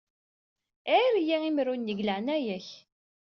[0.93, 2.67] Ɛir-iyi-imru-nni deg leɛnaya-k.